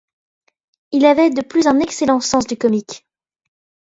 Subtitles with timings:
[0.93, 3.05] Il avait de plus un excellent sens du comique.